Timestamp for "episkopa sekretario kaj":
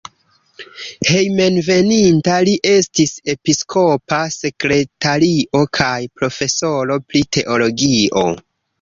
3.35-5.95